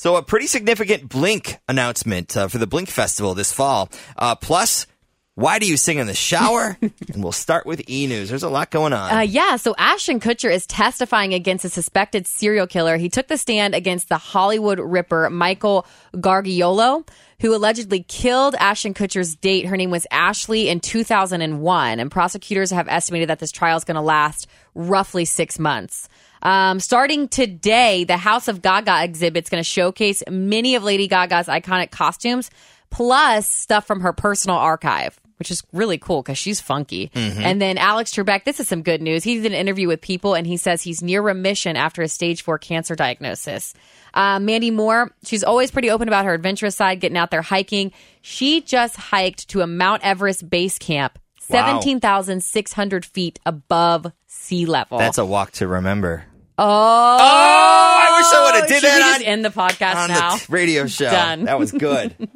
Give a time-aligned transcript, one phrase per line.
[0.00, 3.90] So a pretty significant Blink announcement uh, for the Blink Festival this fall.
[4.16, 4.86] Uh, plus,
[5.34, 6.78] why do you sing in the shower?
[6.80, 8.30] and we'll start with E News.
[8.30, 9.12] There's a lot going on.
[9.12, 12.96] Uh, yeah, so Ashton Kutcher is testifying against a suspected serial killer.
[12.96, 17.06] He took the stand against the Hollywood Ripper Michael Gargiulo,
[17.40, 19.66] who allegedly killed Ashton Kutcher's date.
[19.66, 23.96] Her name was Ashley in 2001, and prosecutors have estimated that this trial is going
[23.96, 26.08] to last roughly six months.
[26.42, 31.06] Um, starting today, the House of Gaga exhibit is going to showcase many of Lady
[31.08, 32.50] Gaga's iconic costumes,
[32.90, 37.10] plus stuff from her personal archive, which is really cool because she's funky.
[37.14, 39.22] And then Alex Trebek, this is some good news.
[39.22, 42.42] He did an interview with People, and he says he's near remission after a stage
[42.42, 43.74] four cancer diagnosis.
[44.12, 47.92] Uh, Mandy Moore, she's always pretty open about her adventurous side, getting out there hiking.
[48.22, 51.80] She just hiked to a Mount Everest base camp, Wow.
[51.80, 54.98] 17,600 feet above sea level.
[54.98, 56.24] That's a walk to remember.
[56.62, 60.36] Oh, I wish I would've did Should that on- end the podcast On now?
[60.36, 61.10] the radio show.
[61.10, 61.44] Done.
[61.44, 62.14] That was good.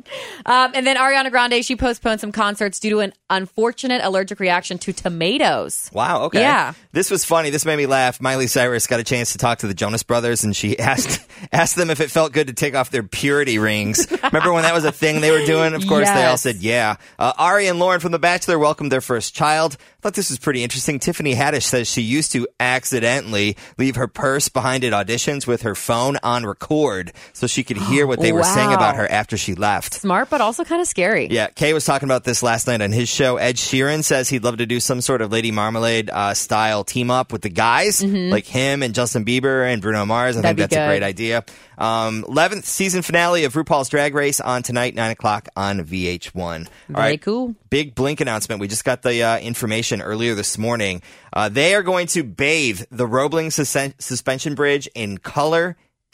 [0.46, 4.76] Um, and then Ariana Grande, she postponed some concerts due to an unfortunate allergic reaction
[4.78, 5.88] to tomatoes.
[5.94, 6.24] Wow.
[6.24, 6.40] Okay.
[6.40, 6.74] Yeah.
[6.92, 7.48] This was funny.
[7.48, 8.20] This made me laugh.
[8.20, 11.76] Miley Cyrus got a chance to talk to the Jonas Brothers, and she asked asked
[11.76, 14.06] them if it felt good to take off their purity rings.
[14.22, 15.72] Remember when that was a thing they were doing?
[15.72, 16.96] Of course, they all said yeah.
[17.18, 19.78] Uh, Ari and Lauren from The Bachelor welcomed their first child.
[19.80, 20.98] I thought this was pretty interesting.
[20.98, 25.73] Tiffany Haddish says she used to accidentally leave her purse behind at auditions with her
[25.74, 29.54] phone on record, so she could hear what they were saying about her after she
[29.54, 29.94] left.
[29.94, 31.28] Smart, but also kind of scary.
[31.30, 33.36] Yeah, Kay was talking about this last night on his show.
[33.36, 37.10] Ed Sheeran says he'd love to do some sort of Lady Marmalade uh, style team
[37.10, 40.36] up with the guys, like him and Justin Bieber and Bruno Mars.
[40.36, 40.42] I Mm-hmm.
[40.42, 41.44] That'd think that's a great idea.
[41.76, 46.34] Um, 11th season finale of RuPaul's Drag Race on tonight, 9 o'clock on VH1.
[46.36, 46.68] All Very
[47.12, 47.54] right, cool.
[47.70, 48.60] Big Blink announcement.
[48.60, 51.02] We just got the uh, information earlier this morning.
[51.32, 55.63] Uh, they are going to bathe the Roebling sus- suspension bridge in color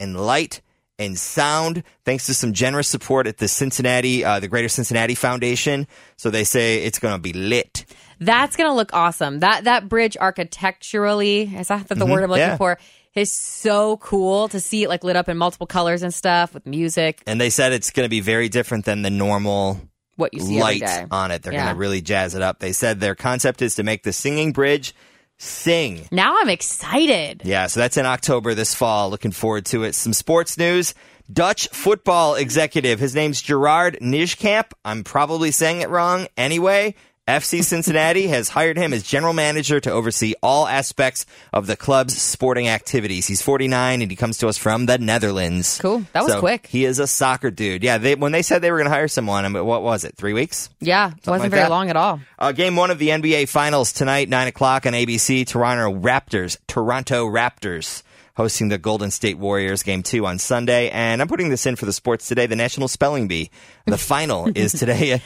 [0.01, 0.61] and light
[0.99, 5.87] and sound, thanks to some generous support at the Cincinnati, uh, the Greater Cincinnati Foundation.
[6.17, 7.85] So they say it's going to be lit.
[8.19, 9.39] That's going to look awesome.
[9.39, 12.57] That that bridge architecturally, is that the word I'm looking yeah.
[12.57, 12.77] for?
[13.13, 16.65] Is so cool to see it like lit up in multiple colors and stuff with
[16.65, 17.21] music.
[17.27, 19.81] And they said it's going to be very different than the normal
[20.15, 21.41] What you see light on it.
[21.41, 21.65] They're Yeah.
[21.65, 22.59] going to really jazz it up.
[22.59, 24.93] They said their concept is to make the singing bridge
[25.41, 26.07] sing.
[26.11, 27.41] Now I'm excited.
[27.43, 29.09] Yeah, so that's in October this fall.
[29.09, 29.95] Looking forward to it.
[29.95, 30.93] Some sports news.
[31.31, 32.99] Dutch football executive.
[32.99, 34.71] His name's Gerard Nijkamp.
[34.83, 36.95] I'm probably saying it wrong anyway.
[37.31, 42.21] FC Cincinnati has hired him as general manager to oversee all aspects of the club's
[42.21, 43.25] sporting activities.
[43.27, 45.79] He's 49 and he comes to us from the Netherlands.
[45.81, 46.03] Cool.
[46.13, 46.67] That was So quick.
[46.67, 47.83] He is a soccer dude.
[47.83, 50.03] Yeah, they, when they said they were going to hire someone, I mean, what was
[50.03, 50.15] it?
[50.17, 50.69] Three weeks?
[50.79, 51.69] Yeah, it wasn't like very that.
[51.69, 52.19] long at all.
[52.37, 55.47] Uh, game one of the NBA Finals tonight, nine o'clock on ABC.
[55.47, 58.03] Toronto Raptors, Toronto Raptors
[58.35, 59.83] hosting the Golden State Warriors.
[59.83, 62.45] Game two on Sunday, and I'm putting this in for the sports today.
[62.45, 63.49] The National Spelling Bee.
[63.85, 65.17] The final is today uh,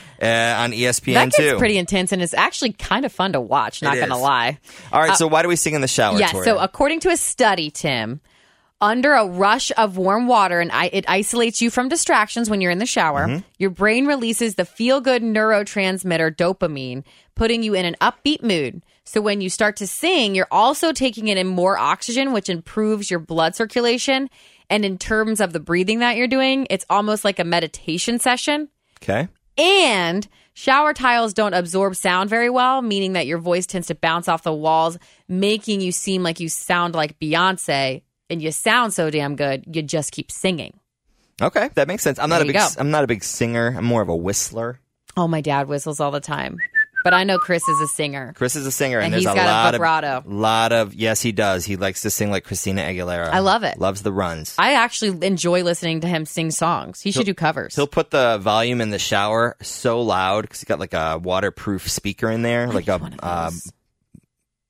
[0.62, 1.58] on ESPN That gets two.
[1.58, 4.58] pretty intense and it's actually kind of fun to watch, not going to lie.
[4.92, 6.18] All right, so why do we sing in the shower?
[6.18, 6.44] Yeah, Tori?
[6.44, 8.20] so according to a study, Tim,
[8.80, 12.70] under a rush of warm water and I, it isolates you from distractions when you're
[12.70, 13.38] in the shower, Mm-hmm.
[13.58, 18.82] your brain releases the feel good neurotransmitter dopamine, putting you in an upbeat mood.
[19.06, 23.20] So when you start to sing, you're also taking in more oxygen, which improves your
[23.20, 24.28] blood circulation.
[24.68, 28.68] And in terms of the breathing that you're doing, it's almost like a meditation session.
[29.00, 29.28] okay.
[29.56, 34.26] And shower tiles don't absorb sound very well, meaning that your voice tends to bounce
[34.28, 38.02] off the walls, making you seem like you sound like Beyonce.
[38.28, 40.80] And you sound so damn good, you just keep singing.
[41.40, 42.18] Okay, that makes sense.
[42.18, 42.56] I'm not a big.
[42.56, 42.66] go.
[42.76, 43.72] I'm not a big singer.
[43.76, 44.80] I'm more of a whistler.
[45.16, 46.58] Oh, my dad whistles all the time.
[47.06, 48.32] But I know Chris is a singer.
[48.34, 50.06] Chris is a singer, and, And there's a got a vibrato.
[50.08, 50.92] of lot of.
[50.92, 51.64] Yes, he does.
[51.64, 53.28] He likes to sing like Christina Aguilera.
[53.28, 53.78] I love it.
[53.78, 54.56] Loves the runs.
[54.58, 57.00] I actually enjoy listening to him sing songs.
[57.00, 57.76] He should do covers.
[57.76, 61.88] He'll put the volume in the shower so loud because he's got like a waterproof
[61.88, 63.52] speaker in there, like a uh,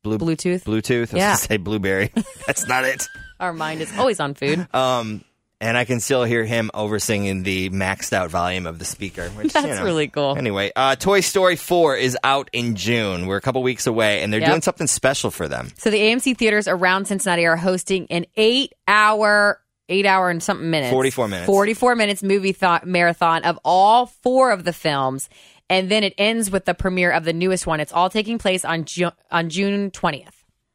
[0.04, 0.62] blue Bluetooth.
[0.64, 1.14] Bluetooth.
[1.14, 1.34] I Yeah.
[1.36, 2.12] say blueberry.
[2.46, 3.02] That's not it.
[3.40, 4.68] Our mind is always on food.
[4.74, 5.24] Um,
[5.60, 9.28] and I can still hear him over singing the maxed out volume of the speaker.
[9.30, 9.84] Which, That's you know.
[9.84, 10.36] really cool.
[10.36, 13.26] Anyway, uh, Toy Story 4 is out in June.
[13.26, 14.50] We're a couple weeks away, and they're Yep.
[14.50, 15.70] doing something special for them.
[15.78, 20.68] So the AMC theaters around Cincinnati are hosting an eight hour, eight hour and something
[20.70, 21.46] minutes, 44 minutes.
[21.46, 25.28] 44 minutes movie th- marathon of all four of the films.
[25.68, 27.80] And then it ends with the premiere of the newest one.
[27.80, 30.28] It's all taking place on, Ju- on June 20th.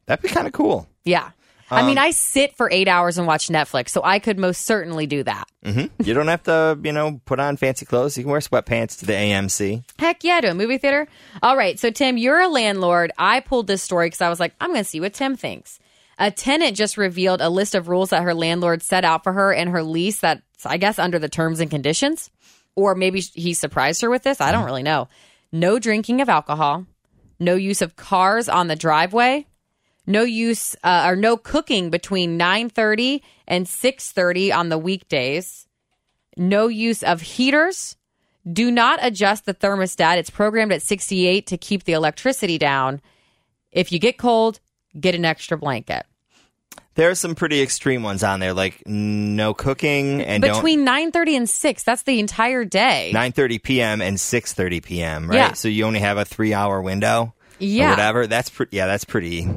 [0.06, 0.86] That'd be kind of cool.
[1.06, 1.30] Yeah.
[1.72, 4.66] I Um, mean, I sit for eight hours and watch Netflix, so I could most
[4.66, 5.46] certainly do that.
[5.64, 8.18] You don't have to, you know, put on fancy clothes.
[8.18, 9.84] You can wear sweatpants to the AMC.
[9.98, 11.08] Heck yeah, to a movie theater.
[11.42, 13.12] All right, so Tim, you're a landlord.
[13.18, 15.80] I pulled this story because I was like, I'm going to see what Tim thinks.
[16.20, 19.54] A tenant just revealed a list of rules that her landlord set out for her
[19.54, 22.30] in her lease that's, I guess, under the terms and conditions.
[22.76, 24.40] Or maybe he surprised her with this.
[24.42, 25.08] I don't really know.
[25.52, 26.86] No drinking of alcohol,
[27.40, 29.48] no use of cars on the driveway,
[30.08, 35.68] no use uh, or no cooking between 9:30 and 6:30 on the weekdays.
[36.38, 37.98] No use of heaters.
[38.52, 40.18] Do not adjust the thermostat.
[40.18, 43.02] It's programmed at 68 to keep the electricity down.
[43.72, 44.60] If you get cold,
[45.00, 46.06] get an extra blanket.
[46.96, 51.50] There are some pretty extreme ones on there, like no cooking and Between 9:30 and
[51.50, 53.12] 6, that's the entire day.
[53.14, 54.02] 9:30 p.m.
[54.02, 55.28] and 6:30 p.m.
[55.30, 55.54] Right, Yeah.
[55.54, 57.88] so you only have a three-hour window, Yeah.
[57.88, 58.28] or whatever.
[58.28, 58.76] That's pretty.
[58.76, 59.48] Yeah, that's pretty.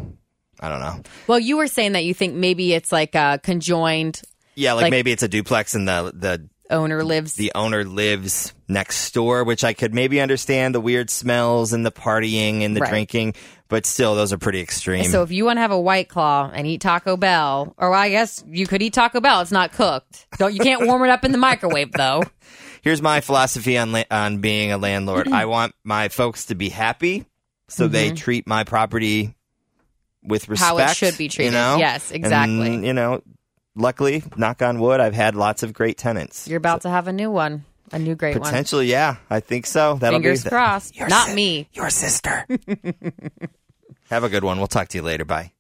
[0.61, 1.03] I don't know.
[1.27, 4.21] Well, you were saying that you think maybe it's like a conjoined
[4.57, 8.53] Yeah, like, Like- maybe it's a duplex and the the owner lives the owner lives
[8.69, 12.81] next door, which I could maybe understand the weird smells and the partying and the
[12.81, 12.91] Right.
[12.91, 13.35] drinking,
[13.69, 15.05] but still, those are pretty extreme.
[15.05, 18.09] So if you want to have a white claw and eat Taco Bell, or I
[18.09, 20.27] guess you could eat Taco Bell, it's not cooked.
[20.39, 22.23] Don't you can't warm it up in the microwave though.
[22.83, 25.29] Here's my philosophy on la- on being a landlord.
[25.29, 27.25] I want my folks to be happy,
[27.69, 28.17] so they mm-hmm.
[28.17, 29.35] treat my property
[30.25, 30.69] with respect.
[30.69, 31.53] How it should be treated.
[31.53, 31.77] You know?
[31.79, 32.75] Yes, exactly.
[32.75, 33.23] And, you know,
[33.77, 36.49] luckily, knock on wood, I've had lots of great tenants.
[36.49, 38.45] You're about to have a new one, a new great one.
[38.45, 39.95] Potentially, yeah, I think so.
[39.95, 40.97] That'll Fingers be crossed.
[40.97, 41.69] Your Not si- me.
[41.73, 42.47] Your sister.
[44.11, 44.59] have a good one.
[44.59, 45.25] We'll talk to you later.
[45.25, 45.53] Bye.